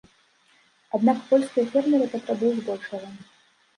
Аднак 0.97 1.17
польскія 1.33 1.65
фермеры 1.75 2.05
патрабуюць 2.15 2.67
большага. 2.71 3.07